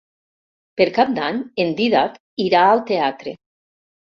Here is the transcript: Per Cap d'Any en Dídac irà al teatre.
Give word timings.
Per 0.79 0.87
Cap 0.95 1.11
d'Any 1.17 1.37
en 1.65 1.75
Dídac 1.81 2.17
irà 2.47 2.63
al 2.71 2.83
teatre. 2.89 3.37